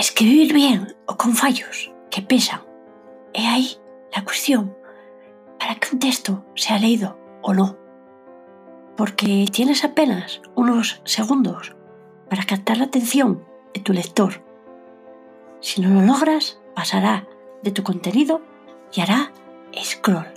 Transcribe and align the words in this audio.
escribir 0.00 0.54
bien 0.54 0.96
o 1.06 1.16
con 1.16 1.34
fallos 1.34 1.92
que 2.10 2.22
pesan. 2.22 2.62
He 3.34 3.46
ahí 3.46 3.76
la 4.14 4.24
cuestión 4.24 4.74
para 5.58 5.74
que 5.74 5.88
un 5.92 5.98
texto 5.98 6.44
sea 6.54 6.78
leído 6.78 7.18
o 7.42 7.52
no. 7.52 7.76
Porque 8.96 9.46
tienes 9.52 9.84
apenas 9.84 10.40
unos 10.54 11.02
segundos 11.04 11.76
para 12.30 12.44
captar 12.44 12.78
la 12.78 12.84
atención 12.84 13.44
de 13.74 13.80
tu 13.80 13.92
lector. 13.92 14.42
Si 15.60 15.82
no 15.82 15.90
lo 15.90 16.06
logras, 16.06 16.58
pasará 16.74 17.28
de 17.62 17.70
tu 17.70 17.82
contenido 17.82 18.40
y 18.94 19.02
hará 19.02 19.32
scroll. 19.84 20.32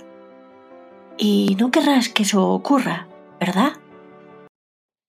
Y 1.16 1.56
no 1.58 1.70
querrás 1.70 2.10
que 2.10 2.24
eso 2.24 2.50
ocurra, 2.50 3.08
¿verdad? 3.40 3.72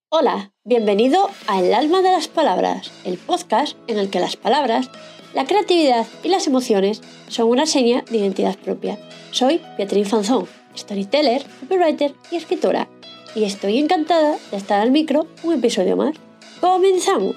Hola, 0.09 0.53
bienvenido 0.63 1.29
a 1.47 1.59
El 1.59 1.73
alma 1.73 2.01
de 2.01 2.11
las 2.11 2.27
palabras, 2.27 2.91
el 3.05 3.17
podcast 3.17 3.75
en 3.87 3.97
el 3.97 4.11
que 4.11 4.19
las 4.19 4.37
palabras, 4.37 4.89
la 5.33 5.45
creatividad 5.45 6.05
y 6.23 6.29
las 6.29 6.45
emociones 6.45 7.01
son 7.27 7.49
una 7.49 7.65
seña 7.65 8.03
de 8.09 8.19
identidad 8.19 8.55
propia. 8.55 8.99
Soy 9.31 9.59
Beatriz 9.77 10.07
Fanzón, 10.07 10.45
storyteller, 10.77 11.43
copywriter 11.59 12.13
y 12.31 12.35
escritora, 12.35 12.87
y 13.33 13.45
estoy 13.45 13.79
encantada 13.79 14.37
de 14.51 14.57
estar 14.57 14.79
al 14.79 14.91
micro 14.91 15.27
un 15.43 15.55
episodio 15.55 15.97
más. 15.97 16.15
¡Comenzamos! 16.61 17.35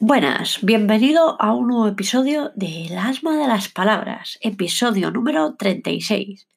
Buenas, 0.00 0.58
bienvenido 0.62 1.40
a 1.40 1.54
un 1.54 1.68
nuevo 1.68 1.86
episodio 1.86 2.50
de 2.56 2.86
El 2.86 2.98
alma 2.98 3.38
de 3.38 3.46
las 3.46 3.68
palabras, 3.68 4.36
episodio 4.42 5.12
número 5.12 5.54
36. 5.54 6.48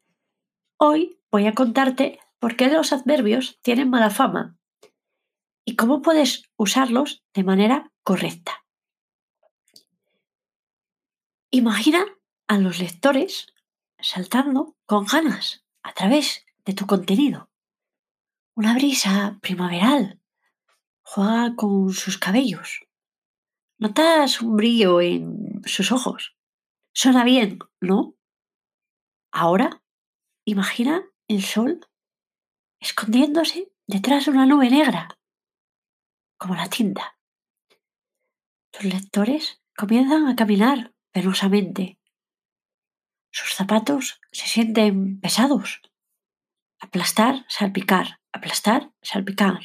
Hoy 0.77 1.19
voy 1.31 1.45
a 1.45 1.53
contarte 1.53 2.19
por 2.39 2.55
qué 2.55 2.69
los 2.69 2.91
adverbios 2.91 3.59
tienen 3.61 3.91
mala 3.91 4.09
fama 4.09 4.57
y 5.65 5.75
cómo 5.75 6.01
puedes 6.01 6.43
usarlos 6.57 7.23
de 7.33 7.43
manera 7.43 7.91
correcta. 8.03 8.65
Imagina 11.51 12.05
a 12.47 12.57
los 12.57 12.79
lectores 12.79 13.47
saltando 13.99 14.75
con 14.85 15.05
ganas 15.05 15.63
a 15.83 15.93
través 15.93 16.45
de 16.65 16.73
tu 16.73 16.85
contenido. 16.85 17.49
Una 18.55 18.73
brisa 18.73 19.39
primaveral 19.41 20.19
juega 21.03 21.55
con 21.55 21.93
sus 21.93 22.17
cabellos. 22.17 22.81
Notas 23.77 24.41
un 24.41 24.55
brillo 24.55 25.01
en 25.01 25.61
sus 25.65 25.91
ojos. 25.91 26.35
Suena 26.93 27.23
bien, 27.23 27.59
¿no? 27.81 28.15
Ahora, 29.31 29.81
imagina 30.45 31.03
el 31.27 31.43
sol 31.43 31.87
escondiéndose 32.79 33.71
detrás 33.87 34.25
de 34.25 34.31
una 34.31 34.45
nube 34.45 34.69
negra 34.69 35.17
como 36.43 36.55
la 36.55 36.67
tinta. 36.67 37.17
Los 38.73 38.83
lectores 38.83 39.61
comienzan 39.77 40.27
a 40.27 40.35
caminar 40.35 40.93
penosamente. 41.13 41.97
Sus 43.31 43.53
zapatos 43.53 44.19
se 44.33 44.47
sienten 44.47 45.21
pesados. 45.21 45.81
Aplastar, 46.81 47.45
salpicar, 47.47 48.19
aplastar, 48.33 48.91
salpicar. 49.01 49.61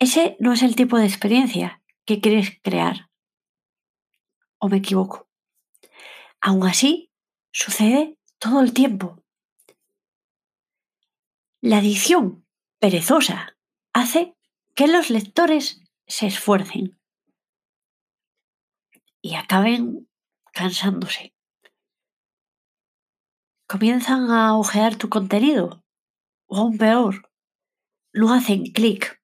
Ese 0.00 0.36
no 0.40 0.52
es 0.52 0.64
el 0.64 0.74
tipo 0.74 0.98
de 0.98 1.06
experiencia 1.06 1.84
que 2.04 2.20
quieres 2.20 2.58
crear. 2.60 3.08
¿O 4.58 4.68
me 4.68 4.78
equivoco? 4.78 5.28
Aún 6.40 6.66
así, 6.66 7.12
sucede 7.52 8.18
todo 8.40 8.60
el 8.60 8.72
tiempo. 8.72 9.22
La 11.60 11.78
edición 11.78 12.44
perezosa 12.80 13.56
hace 13.92 14.34
que 14.78 14.86
los 14.86 15.10
lectores 15.10 15.82
se 16.06 16.28
esfuercen 16.28 17.00
y 19.20 19.34
acaben 19.34 20.08
cansándose. 20.52 21.34
Comienzan 23.66 24.30
a 24.30 24.56
ojear 24.56 24.94
tu 24.94 25.08
contenido 25.08 25.84
o 26.46 26.58
aún 26.58 26.78
peor, 26.78 27.28
no 28.12 28.32
hacen 28.32 28.66
clic, 28.66 29.20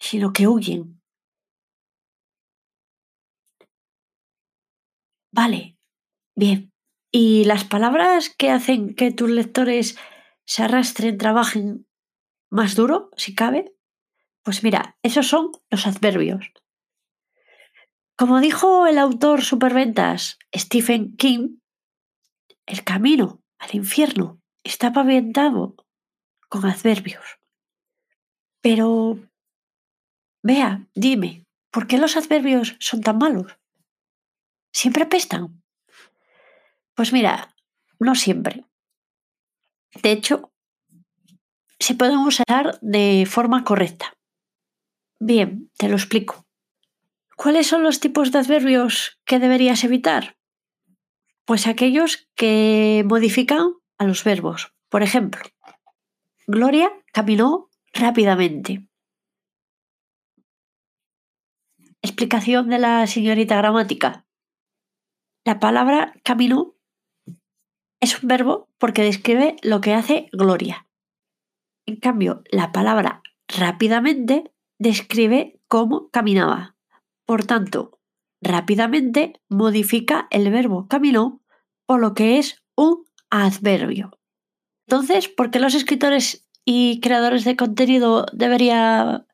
sino 0.00 0.32
que 0.32 0.46
huyen. 0.46 1.02
Vale, 5.30 5.76
bien. 6.34 6.72
¿Y 7.12 7.44
las 7.44 7.64
palabras 7.64 8.34
que 8.34 8.50
hacen 8.50 8.94
que 8.94 9.12
tus 9.12 9.28
lectores 9.28 9.98
se 10.46 10.62
arrastren, 10.62 11.18
trabajen 11.18 11.85
más 12.50 12.74
duro, 12.74 13.10
si 13.16 13.34
cabe? 13.34 13.74
Pues 14.42 14.62
mira, 14.62 14.96
esos 15.02 15.26
son 15.26 15.50
los 15.70 15.86
adverbios. 15.86 16.52
Como 18.16 18.40
dijo 18.40 18.86
el 18.86 18.98
autor 18.98 19.42
superventas 19.42 20.38
Stephen 20.54 21.16
King, 21.16 21.58
el 22.64 22.82
camino 22.82 23.42
al 23.58 23.74
infierno 23.74 24.40
está 24.64 24.92
pavimentado 24.92 25.76
con 26.48 26.64
adverbios. 26.64 27.38
Pero, 28.60 29.18
vea, 30.42 30.86
dime, 30.94 31.44
¿por 31.70 31.86
qué 31.86 31.98
los 31.98 32.16
adverbios 32.16 32.76
son 32.80 33.00
tan 33.00 33.18
malos? 33.18 33.58
¿Siempre 34.72 35.04
apestan? 35.04 35.62
Pues 36.94 37.12
mira, 37.12 37.54
no 37.98 38.14
siempre. 38.14 38.64
De 40.02 40.12
hecho, 40.12 40.52
se 41.86 41.94
pueden 41.94 42.18
usar 42.18 42.80
de 42.82 43.28
forma 43.30 43.62
correcta. 43.62 44.12
Bien, 45.20 45.70
te 45.78 45.88
lo 45.88 45.94
explico. 45.94 46.44
¿Cuáles 47.36 47.68
son 47.68 47.84
los 47.84 48.00
tipos 48.00 48.32
de 48.32 48.40
adverbios 48.40 49.20
que 49.24 49.38
deberías 49.38 49.84
evitar? 49.84 50.36
Pues 51.44 51.68
aquellos 51.68 52.28
que 52.34 53.04
modifican 53.06 53.74
a 53.98 54.04
los 54.04 54.24
verbos. 54.24 54.74
Por 54.88 55.04
ejemplo, 55.04 55.40
Gloria 56.48 56.90
caminó 57.12 57.70
rápidamente. 57.92 58.88
Explicación 62.02 62.68
de 62.68 62.80
la 62.80 63.06
señorita 63.06 63.58
gramática. 63.58 64.26
La 65.44 65.60
palabra 65.60 66.14
caminó 66.24 66.74
es 68.00 68.20
un 68.20 68.28
verbo 68.28 68.68
porque 68.78 69.02
describe 69.02 69.54
lo 69.62 69.80
que 69.80 69.94
hace 69.94 70.28
Gloria. 70.32 70.85
En 71.86 71.96
cambio, 71.96 72.42
la 72.50 72.72
palabra 72.72 73.22
rápidamente 73.48 74.52
describe 74.78 75.60
cómo 75.68 76.10
caminaba. 76.10 76.76
Por 77.24 77.44
tanto, 77.44 78.00
rápidamente 78.42 79.40
modifica 79.48 80.26
el 80.30 80.50
verbo 80.50 80.88
caminó 80.88 81.40
por 81.86 82.00
lo 82.00 82.14
que 82.14 82.38
es 82.38 82.62
un 82.76 83.04
adverbio. 83.30 84.18
Entonces, 84.88 85.28
¿por 85.28 85.50
qué 85.50 85.58
los 85.60 85.74
escritores 85.74 86.48
y 86.64 87.00
creadores 87.00 87.44
de 87.44 87.56
contenido 87.56 88.26
debería, 88.32 89.26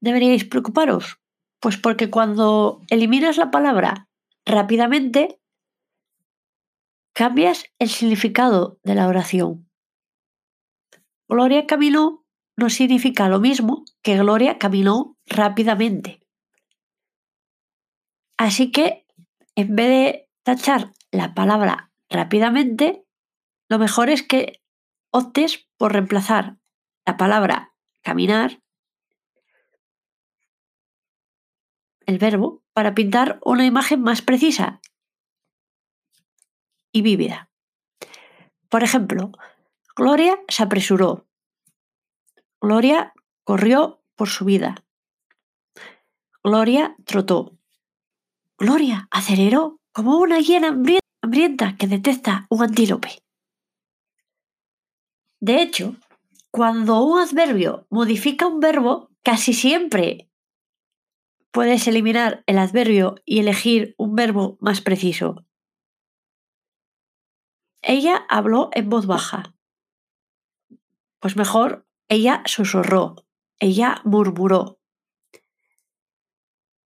deberíais 0.00 0.44
preocuparos? 0.44 1.18
Pues 1.60 1.76
porque 1.76 2.10
cuando 2.10 2.80
eliminas 2.88 3.36
la 3.36 3.50
palabra 3.50 4.08
rápidamente, 4.46 5.40
cambias 7.12 7.64
el 7.78 7.88
significado 7.88 8.78
de 8.82 8.94
la 8.94 9.06
oración. 9.08 9.69
Gloria 11.30 11.64
caminó 11.64 12.26
no 12.56 12.70
significa 12.70 13.28
lo 13.28 13.38
mismo 13.38 13.84
que 14.02 14.18
Gloria 14.18 14.58
caminó 14.58 15.16
rápidamente. 15.26 16.20
Así 18.36 18.72
que, 18.72 19.06
en 19.54 19.76
vez 19.76 19.88
de 19.88 20.28
tachar 20.42 20.92
la 21.12 21.32
palabra 21.32 21.92
rápidamente, 22.08 23.04
lo 23.68 23.78
mejor 23.78 24.10
es 24.10 24.24
que 24.24 24.60
optes 25.12 25.68
por 25.76 25.92
reemplazar 25.92 26.56
la 27.06 27.16
palabra 27.16 27.74
caminar, 28.02 28.60
el 32.06 32.18
verbo, 32.18 32.64
para 32.72 32.96
pintar 32.96 33.38
una 33.44 33.64
imagen 33.64 34.02
más 34.02 34.20
precisa 34.20 34.80
y 36.90 37.02
vívida. 37.02 37.50
Por 38.68 38.82
ejemplo, 38.82 39.30
Gloria 39.96 40.38
se 40.48 40.62
apresuró. 40.62 41.26
Gloria 42.60 43.12
corrió 43.44 44.02
por 44.14 44.28
su 44.28 44.44
vida. 44.44 44.84
Gloria 46.42 46.96
trotó. 47.04 47.58
Gloria 48.58 49.08
aceleró 49.10 49.80
como 49.92 50.18
una 50.18 50.40
hiena 50.40 50.68
hambrienta 51.22 51.76
que 51.76 51.86
detecta 51.86 52.46
un 52.50 52.62
antílope. 52.62 53.22
De 55.40 55.62
hecho, 55.62 55.96
cuando 56.50 57.02
un 57.02 57.20
adverbio 57.20 57.86
modifica 57.90 58.46
un 58.46 58.60
verbo, 58.60 59.10
casi 59.22 59.54
siempre 59.54 60.30
puedes 61.50 61.86
eliminar 61.88 62.44
el 62.46 62.58
adverbio 62.58 63.16
y 63.24 63.40
elegir 63.40 63.94
un 63.98 64.14
verbo 64.14 64.58
más 64.60 64.80
preciso. 64.80 65.44
Ella 67.82 68.26
habló 68.28 68.70
en 68.72 68.88
voz 68.90 69.06
baja. 69.06 69.54
Pues 71.20 71.36
mejor, 71.36 71.86
ella 72.08 72.42
susurró, 72.46 73.16
ella 73.58 74.00
murmuró. 74.04 74.80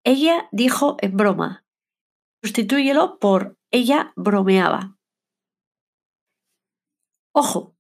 ella 0.05 0.49
dijo 0.51 0.97
en 1.01 1.17
broma. 1.17 1.65
Sustitúyelo 2.43 3.19
por 3.21 3.57
ella 3.71 4.13
bromeaba. 4.17 4.97
Ojo, 7.33 7.77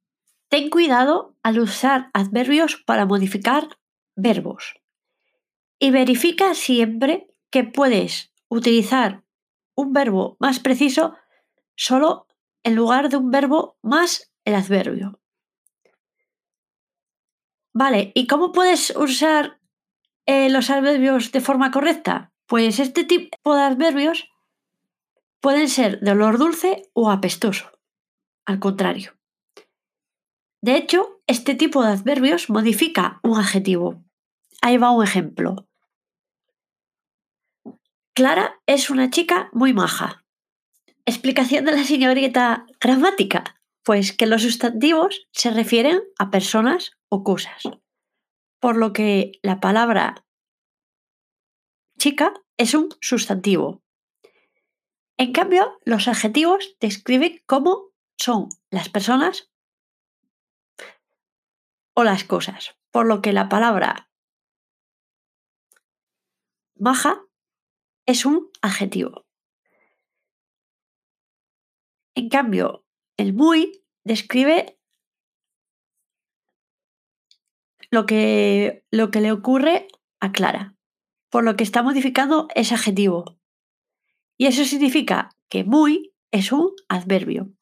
ten 0.48 0.70
cuidado 0.70 1.36
al 1.42 1.58
usar 1.58 2.10
adverbios 2.12 2.76
para 2.86 3.06
modificar 3.06 3.78
verbos. 4.14 4.74
Y 5.80 5.90
verifica 5.90 6.54
siempre 6.54 7.34
que 7.50 7.64
puedes 7.64 8.32
utilizar 8.48 9.24
un 9.74 9.92
verbo 9.92 10.36
más 10.38 10.60
preciso 10.60 11.16
solo 11.74 12.26
en 12.62 12.76
lugar 12.76 13.08
de 13.08 13.16
un 13.16 13.30
verbo 13.30 13.78
más 13.82 14.32
el 14.44 14.54
adverbio. 14.54 15.21
Vale, 17.72 18.12
¿y 18.14 18.26
cómo 18.26 18.52
puedes 18.52 18.94
usar 18.96 19.58
eh, 20.26 20.50
los 20.50 20.70
adverbios 20.70 21.32
de 21.32 21.40
forma 21.40 21.70
correcta? 21.70 22.32
Pues 22.46 22.78
este 22.78 23.04
tipo 23.04 23.54
de 23.54 23.62
adverbios 23.62 24.28
pueden 25.40 25.68
ser 25.68 26.00
de 26.00 26.10
olor 26.12 26.38
dulce 26.38 26.88
o 26.92 27.10
apestoso. 27.10 27.70
Al 28.44 28.58
contrario. 28.58 29.14
De 30.60 30.76
hecho, 30.76 31.20
este 31.26 31.54
tipo 31.54 31.82
de 31.82 31.92
adverbios 31.92 32.50
modifica 32.50 33.20
un 33.22 33.38
adjetivo. 33.38 34.02
Ahí 34.60 34.76
va 34.76 34.92
un 34.92 35.02
ejemplo. 35.02 35.66
Clara 38.14 38.60
es 38.66 38.90
una 38.90 39.10
chica 39.10 39.48
muy 39.52 39.72
maja. 39.72 40.24
Explicación 41.06 41.64
de 41.64 41.72
la 41.72 41.84
señorita 41.84 42.66
gramática. 42.78 43.61
Pues 43.84 44.16
que 44.16 44.26
los 44.26 44.42
sustantivos 44.42 45.26
se 45.32 45.50
refieren 45.50 46.00
a 46.18 46.30
personas 46.30 46.92
o 47.08 47.24
cosas. 47.24 47.62
Por 48.60 48.76
lo 48.76 48.92
que 48.92 49.32
la 49.42 49.60
palabra 49.60 50.24
chica 51.98 52.32
es 52.56 52.74
un 52.74 52.90
sustantivo. 53.00 53.82
En 55.16 55.32
cambio, 55.32 55.78
los 55.84 56.08
adjetivos 56.08 56.76
describen 56.80 57.42
cómo 57.46 57.92
son 58.18 58.48
las 58.70 58.88
personas 58.88 59.50
o 61.94 62.04
las 62.04 62.24
cosas. 62.24 62.76
Por 62.90 63.06
lo 63.06 63.22
que 63.22 63.32
la 63.32 63.48
palabra 63.48 64.10
maja 66.74 67.24
es 68.06 68.26
un 68.26 68.50
adjetivo. 68.60 69.26
En 72.14 72.28
cambio, 72.28 72.81
el 73.16 73.34
muy 73.34 73.82
describe 74.04 74.78
lo 77.90 78.06
que, 78.06 78.84
lo 78.90 79.10
que 79.10 79.20
le 79.20 79.32
ocurre 79.32 79.88
a 80.20 80.32
Clara, 80.32 80.74
por 81.30 81.44
lo 81.44 81.56
que 81.56 81.64
está 81.64 81.82
modificando 81.82 82.48
ese 82.54 82.74
adjetivo. 82.74 83.38
Y 84.38 84.46
eso 84.46 84.64
significa 84.64 85.30
que 85.48 85.64
muy 85.64 86.14
es 86.32 86.52
un 86.52 86.72
adverbio. 86.88 87.52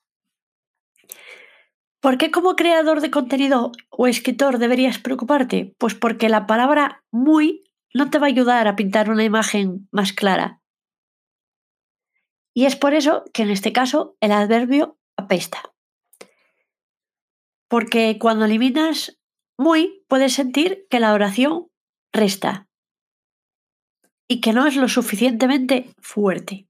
¿Por 2.01 2.17
qué 2.17 2.31
como 2.31 2.57
creador 2.57 3.01
de 3.01 3.11
contenido 3.11 3.73
o 3.91 4.07
escritor 4.07 4.59
deberías 4.59 4.99
preocuparte? 4.99 5.75
Pues 5.79 5.95
porque 5.95 6.31
la 6.31 6.47
palabra 6.47 7.05
muy 7.11 7.65
no 7.93 8.09
te 8.09 8.19
va 8.19 8.27
a 8.27 8.31
ayudar 8.31 8.69
a 8.69 8.77
pintar 8.77 9.11
una 9.11 9.25
imagen 9.25 9.89
más 9.91 10.13
clara. 10.13 10.63
Y 12.55 12.65
es 12.65 12.77
por 12.77 12.95
eso 12.95 13.25
que 13.33 13.43
en 13.43 13.51
este 13.51 13.73
caso 13.73 14.17
el 14.21 14.33
adverbio 14.33 15.00
apesta. 15.21 15.63
Porque 17.69 18.19
cuando 18.19 18.45
eliminas 18.45 19.19
muy, 19.57 20.05
puedes 20.09 20.35
sentir 20.35 20.87
que 20.91 21.01
la 21.01 21.13
oración 21.13 21.71
resta 22.13 22.69
y 24.27 24.41
que 24.41 24.53
no 24.53 24.67
es 24.67 24.77
lo 24.77 24.89
suficientemente 24.89 25.95
fuerte. 25.99 26.69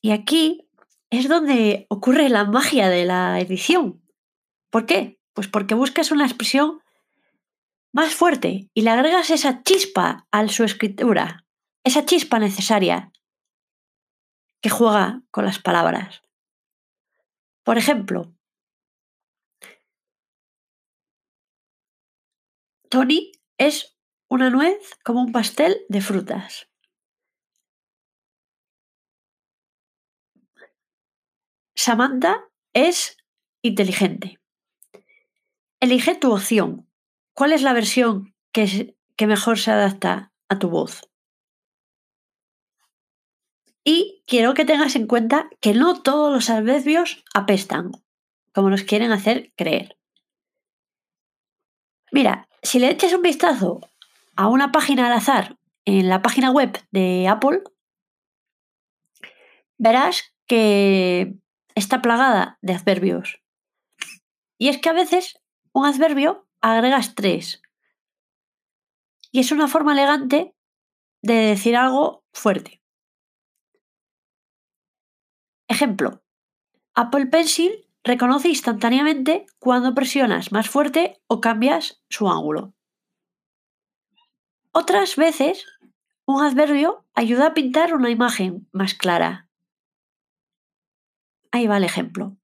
Y 0.00 0.10
aquí 0.10 0.68
es 1.10 1.28
donde 1.28 1.86
ocurre 1.88 2.28
la 2.28 2.44
magia 2.44 2.88
de 2.88 3.04
la 3.04 3.40
edición. 3.40 4.02
¿Por 4.70 4.84
qué? 4.84 5.18
Pues 5.32 5.48
porque 5.48 5.74
buscas 5.74 6.10
una 6.10 6.26
expresión 6.26 6.80
más 7.92 8.14
fuerte 8.14 8.68
y 8.74 8.82
le 8.82 8.90
agregas 8.90 9.30
esa 9.30 9.62
chispa 9.62 10.26
a 10.32 10.48
su 10.48 10.64
escritura, 10.64 11.46
esa 11.84 12.04
chispa 12.04 12.40
necesaria 12.40 13.12
que 14.60 14.70
juega 14.70 15.22
con 15.30 15.44
las 15.44 15.60
palabras. 15.60 16.23
Por 17.64 17.78
ejemplo, 17.78 18.34
Tony 22.90 23.32
es 23.58 23.98
una 24.28 24.50
nuez 24.50 24.98
como 25.02 25.22
un 25.22 25.32
pastel 25.32 25.84
de 25.88 26.00
frutas. 26.02 26.68
Samantha 31.74 32.48
es 32.74 33.16
inteligente. 33.62 34.38
Elige 35.80 36.14
tu 36.14 36.32
opción. 36.32 36.88
¿Cuál 37.34 37.52
es 37.52 37.62
la 37.62 37.72
versión 37.72 38.34
que, 38.52 38.96
que 39.16 39.26
mejor 39.26 39.58
se 39.58 39.70
adapta 39.70 40.32
a 40.48 40.58
tu 40.58 40.68
voz? 40.68 41.13
Y 43.84 44.22
quiero 44.26 44.54
que 44.54 44.64
tengas 44.64 44.96
en 44.96 45.06
cuenta 45.06 45.50
que 45.60 45.74
no 45.74 46.00
todos 46.00 46.32
los 46.32 46.48
adverbios 46.48 47.22
apestan, 47.34 47.92
como 48.54 48.70
nos 48.70 48.82
quieren 48.82 49.12
hacer 49.12 49.52
creer. 49.56 49.98
Mira, 52.10 52.48
si 52.62 52.78
le 52.78 52.90
eches 52.90 53.12
un 53.12 53.20
vistazo 53.20 53.80
a 54.36 54.48
una 54.48 54.72
página 54.72 55.06
al 55.06 55.12
azar 55.12 55.58
en 55.84 56.08
la 56.08 56.22
página 56.22 56.50
web 56.50 56.80
de 56.92 57.28
Apple, 57.28 57.62
verás 59.76 60.34
que 60.46 61.34
está 61.74 62.00
plagada 62.00 62.58
de 62.62 62.74
adverbios. 62.74 63.42
Y 64.56 64.68
es 64.68 64.78
que 64.78 64.88
a 64.88 64.94
veces 64.94 65.38
un 65.72 65.84
adverbio 65.84 66.46
agregas 66.62 67.14
tres. 67.14 67.60
Y 69.30 69.40
es 69.40 69.52
una 69.52 69.68
forma 69.68 69.92
elegante 69.92 70.54
de 71.20 71.34
decir 71.34 71.76
algo 71.76 72.24
fuerte. 72.32 72.83
Ejemplo, 75.68 76.22
Apple 76.94 77.26
Pencil 77.26 77.88
reconoce 78.04 78.48
instantáneamente 78.48 79.46
cuando 79.58 79.94
presionas 79.94 80.52
más 80.52 80.68
fuerte 80.68 81.20
o 81.26 81.40
cambias 81.40 82.02
su 82.08 82.28
ángulo. 82.28 82.74
Otras 84.72 85.16
veces, 85.16 85.64
un 86.26 86.42
adverbio 86.42 87.06
ayuda 87.14 87.48
a 87.48 87.54
pintar 87.54 87.94
una 87.94 88.10
imagen 88.10 88.68
más 88.72 88.94
clara. 88.94 89.48
Ahí 91.50 91.66
va 91.66 91.76
el 91.76 91.84
ejemplo. 91.84 92.36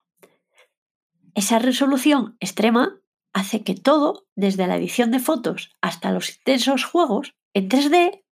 Esa 1.35 1.59
resolución 1.59 2.37
extrema 2.41 3.01
hace 3.33 3.63
que 3.63 3.75
todo, 3.75 4.27
desde 4.35 4.67
la 4.67 4.77
edición 4.77 5.11
de 5.11 5.19
fotos 5.19 5.77
hasta 5.81 6.13
los 6.13 6.37
intensos 6.37 6.85
juegos 6.85 7.35
en 7.55 7.69
3D, 7.69 8.25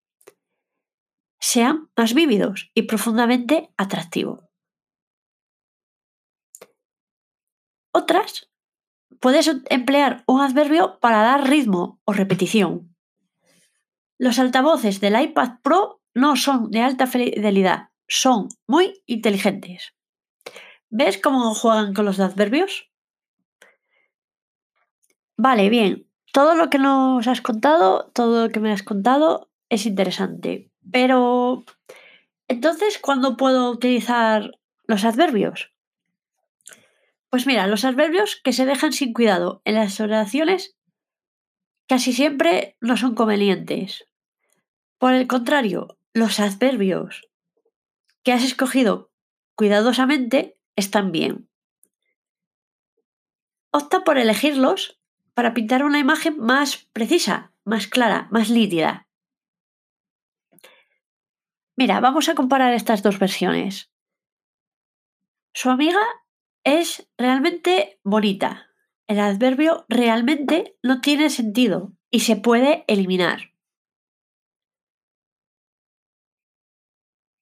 sean 1.40 1.90
más 1.96 2.14
vívidos 2.14 2.70
y 2.74 2.82
profundamente 2.82 3.72
atractivos. 3.76 4.47
Otras, 7.92 8.50
puedes 9.20 9.50
emplear 9.70 10.24
un 10.26 10.40
adverbio 10.40 10.98
para 11.00 11.22
dar 11.22 11.48
ritmo 11.48 12.00
o 12.04 12.12
repetición. 12.12 12.94
Los 14.18 14.38
altavoces 14.38 15.00
del 15.00 15.20
iPad 15.20 15.60
Pro 15.62 16.02
no 16.14 16.36
son 16.36 16.70
de 16.70 16.80
alta 16.80 17.06
fidelidad, 17.06 17.90
son 18.08 18.48
muy 18.66 19.02
inteligentes. 19.06 19.94
¿Ves 20.90 21.18
cómo 21.18 21.54
juegan 21.54 21.94
con 21.94 22.04
los 22.04 22.18
adverbios? 22.18 22.90
Vale, 25.36 25.68
bien. 25.68 26.08
Todo 26.32 26.54
lo 26.54 26.68
que 26.68 26.78
nos 26.78 27.26
has 27.28 27.40
contado, 27.40 28.10
todo 28.12 28.46
lo 28.46 28.52
que 28.52 28.60
me 28.60 28.72
has 28.72 28.82
contado 28.82 29.50
es 29.68 29.86
interesante. 29.86 30.70
Pero, 30.90 31.64
entonces, 32.48 32.98
¿cuándo 32.98 33.36
puedo 33.36 33.70
utilizar 33.70 34.50
los 34.84 35.04
adverbios? 35.04 35.72
Pues 37.30 37.46
mira, 37.46 37.66
los 37.66 37.84
adverbios 37.84 38.40
que 38.42 38.52
se 38.52 38.64
dejan 38.64 38.92
sin 38.92 39.12
cuidado 39.12 39.60
en 39.64 39.74
las 39.74 40.00
oraciones 40.00 40.76
casi 41.86 42.12
siempre 42.12 42.76
no 42.80 42.96
son 42.96 43.14
convenientes. 43.14 44.06
Por 44.98 45.12
el 45.12 45.26
contrario, 45.26 45.98
los 46.14 46.40
adverbios 46.40 47.28
que 48.22 48.32
has 48.32 48.44
escogido 48.44 49.10
cuidadosamente 49.54 50.58
están 50.76 51.12
bien. 51.12 51.48
Opta 53.70 54.04
por 54.04 54.18
elegirlos 54.18 55.00
para 55.34 55.54
pintar 55.54 55.84
una 55.84 55.98
imagen 55.98 56.38
más 56.38 56.88
precisa, 56.92 57.52
más 57.64 57.86
clara, 57.86 58.28
más 58.30 58.50
nítida. 58.50 59.06
Mira, 61.76 62.00
vamos 62.00 62.28
a 62.28 62.34
comparar 62.34 62.74
estas 62.74 63.02
dos 63.02 63.18
versiones. 63.18 63.92
Su 65.52 65.70
amiga 65.70 66.00
es 66.68 67.08
realmente 67.16 67.98
bonita. 68.04 68.68
El 69.06 69.20
adverbio 69.20 69.86
realmente 69.88 70.76
no 70.82 71.00
tiene 71.00 71.30
sentido 71.30 71.94
y 72.10 72.20
se 72.20 72.36
puede 72.36 72.84
eliminar. 72.88 73.54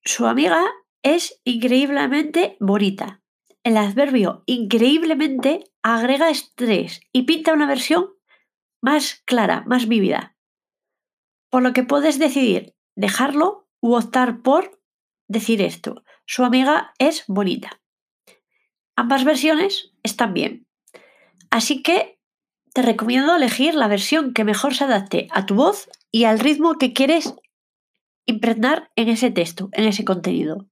Su 0.05 0.27
amiga 0.27 0.65
es 1.03 1.41
increíblemente 1.43 2.57
bonita. 2.61 3.21
El 3.65 3.77
adverbio 3.77 4.45
increíblemente 4.47 5.65
agrega 5.83 6.31
estrés 6.31 7.01
y 7.13 7.23
pinta 7.23 7.53
una 7.53 7.67
versión 7.67 8.15
más 8.81 9.23
clara, 9.25 9.65
más 9.67 9.89
vívida. 9.89 10.37
Por 11.51 11.65
lo 11.65 11.73
que 11.73 11.83
puedes 11.83 12.21
decidir 12.21 12.77
dejarlo 12.95 13.69
u 13.81 13.97
optar 13.97 14.43
por 14.43 14.81
decir 15.29 15.63
esto. 15.63 16.05
Su 16.27 16.45
amiga 16.45 16.93
es 17.01 17.25
bonita. 17.27 17.83
Ambas 18.97 19.25
versiones 19.25 19.93
están 20.03 20.33
bien. 20.33 20.67
Así 21.51 21.83
que 21.83 22.19
te 22.73 22.83
recomiendo 22.83 23.37
elegir 23.37 23.75
la 23.75 23.89
versión 23.89 24.33
que 24.33 24.45
mejor 24.45 24.75
se 24.75 24.85
adapte 24.85 25.29
a 25.31 25.47
tu 25.47 25.55
voz 25.55 25.89
y 26.11 26.25
al 26.25 26.39
ritmo 26.39 26.79
que 26.79 26.93
quieres 26.93 27.35
impregnar 28.27 28.91
en 28.97 29.09
ese 29.09 29.31
texto, 29.31 29.69
en 29.73 29.85
ese 29.85 30.05
contenido. 30.05 30.67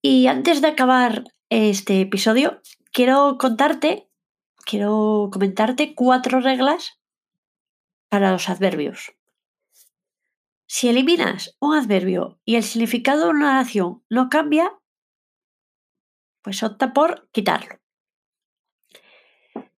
Y 0.00 0.26
antes 0.26 0.60
de 0.60 0.68
acabar 0.68 1.24
este 1.50 2.00
episodio, 2.00 2.60
quiero 2.92 3.36
contarte, 3.38 4.08
quiero 4.64 5.28
comentarte 5.32 5.94
cuatro 5.94 6.40
reglas 6.40 7.00
para 8.08 8.32
los 8.32 8.48
adverbios. 8.48 9.12
Si 10.66 10.88
eliminas 10.88 11.56
un 11.60 11.74
adverbio 11.76 12.40
y 12.44 12.56
el 12.56 12.64
significado 12.64 13.26
de 13.26 13.30
una 13.30 13.50
oración 13.50 14.02
no 14.08 14.28
cambia, 14.28 14.72
pues 16.42 16.62
opta 16.62 16.92
por 16.92 17.28
quitarlo. 17.32 17.80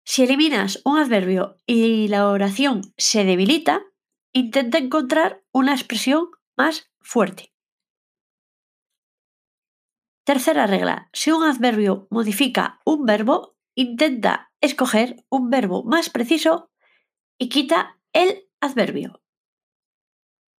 Si 0.04 0.25
eliminas 0.25 0.81
un 0.85 0.99
adverbio 0.99 1.57
y 1.66 2.09
la 2.09 2.28
oración 2.28 2.83
se 2.97 3.25
debilita, 3.25 3.83
intenta 4.33 4.78
encontrar 4.78 5.45
una 5.52 5.73
expresión 5.73 6.28
más 6.57 6.90
fuerte. 7.00 7.52
Tercera 10.25 10.66
regla. 10.66 11.09
Si 11.12 11.31
un 11.31 11.42
adverbio 11.42 12.07
modifica 12.11 12.81
un 12.85 13.04
verbo, 13.04 13.57
intenta 13.75 14.52
escoger 14.61 15.25
un 15.28 15.50
verbo 15.50 15.83
más 15.85 16.11
preciso 16.11 16.71
y 17.38 17.49
quita 17.49 17.99
el 18.12 18.49
adverbio. 18.61 19.23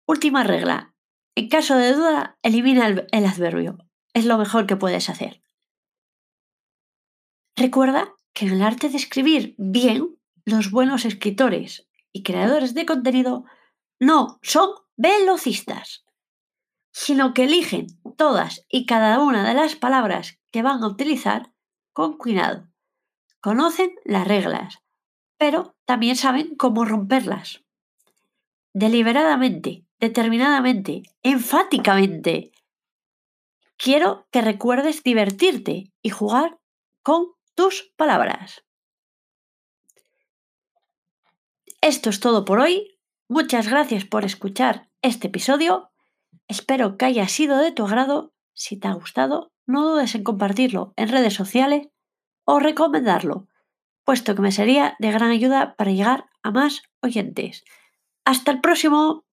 Última 0.06 0.42
regla. 0.42 0.94
En 1.37 1.49
caso 1.49 1.76
de 1.76 1.92
duda, 1.94 2.38
elimina 2.42 2.87
el, 2.88 3.25
adverbio. 3.25 3.78
Es 4.12 4.26
lo 4.26 4.37
mejor 4.37 4.66
que 4.66 4.76
puedes 4.76 5.09
hacer. 5.09 5.42
Recuerda 7.56 8.14
que 8.32 8.47
en 8.47 8.52
el 8.52 8.62
arte 8.62 8.88
de 8.88 8.97
escribir 8.97 9.54
bien, 9.59 10.16
los 10.44 10.71
buenos 10.71 11.04
escritores 11.04 11.87
y 12.12 12.23
creadores 12.23 12.75
de 12.75 12.87
contenido 12.87 13.44
no 14.00 14.38
son 14.42 14.71
velocistas, 14.97 16.04
sino 16.92 17.35
que 17.35 17.44
eligen 17.44 17.87
todas 18.16 18.64
y 18.68 18.87
cada 18.87 19.21
una 19.21 19.47
de 19.47 19.54
las 19.54 19.76
palabras 19.76 20.38
que 20.50 20.62
van 20.62 20.82
a 20.82 20.88
utilizar 20.88 21.52
con 21.92 22.16
cuidado. 22.16 22.68
Conocen 23.40 23.94
las 24.04 24.26
reglas, 24.26 24.78
pero 25.38 25.75
también 25.85 26.16
saben 26.16 26.56
cómo 26.56 26.85
romperlas. 26.85 27.64
Deliberadamente, 28.75 29.85
determinadamente, 30.00 31.02
enfáticamente. 31.23 32.52
Quiero 33.76 34.26
que 34.30 34.40
recuerdes 34.40 35.02
divertirte 35.02 35.92
y 36.02 36.11
jugar 36.11 36.59
con 37.02 37.32
tus 37.54 37.92
palabras. 37.97 38.64
Esto 41.80 42.11
es 42.11 42.21
todo 42.21 42.44
por 42.44 42.61
hoy. 42.61 42.99
Muchas 43.28 43.68
gracias 43.68 44.04
por 44.04 44.25
escuchar 44.25 44.88
este 45.02 45.28
episodio. 45.28 45.90
Espero 46.49 46.97
que 46.97 47.06
haya 47.06 47.26
sido 47.28 47.59
de 47.59 47.73
tu 47.73 47.85
agrado. 47.85 48.32
Si 48.54 48.78
te 48.78 48.88
ha 48.88 48.92
gustado, 48.92 49.52
no 49.66 49.88
dudes 49.88 50.14
en 50.14 50.23
compartirlo 50.23 50.92
en 50.97 51.09
redes 51.09 51.35
sociales 51.35 51.88
o 52.44 52.59
recomendarlo, 52.59 53.49
puesto 54.04 54.35
que 54.35 54.42
me 54.42 54.52
sería 54.52 54.97
de 54.99 55.12
gran 55.12 55.30
ayuda 55.30 55.75
para 55.76 55.92
llegar 55.92 56.26
a 56.42 56.50
más 56.50 56.82
oyentes. 57.00 57.64
Hasta 58.25 58.50
el 58.52 58.61
próximo. 58.61 59.25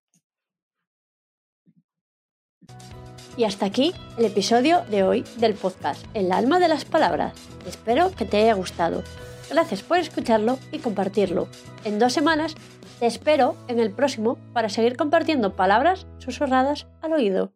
Y 3.39 3.46
hasta 3.46 3.65
aquí 3.65 3.93
el 4.17 4.25
episodio 4.25 4.81
de 4.91 5.03
hoy 5.03 5.24
del 5.38 5.53
podcast 5.53 6.05
El 6.13 6.34
alma 6.34 6.60
de 6.60 6.67
las 6.67 6.84
palabras. 6.84 7.31
Espero 7.65 8.12
que 8.12 8.25
te 8.25 8.36
haya 8.36 8.53
gustado. 8.53 9.01
Gracias 9.50 9.81
por 9.81 9.98
escucharlo 9.98 10.60
y 10.74 10.79
compartirlo. 10.79 11.48
En 11.86 12.00
dos 12.00 12.12
semanas 12.12 12.55
te 13.00 13.05
espero 13.05 13.55
en 13.69 13.79
el 13.79 13.91
próximo 13.91 14.38
para 14.51 14.67
seguir 14.67 14.98
compartiendo 14.98 15.55
palabras 15.55 16.05
susurradas 16.17 16.88
al 17.01 17.13
oído. 17.13 17.53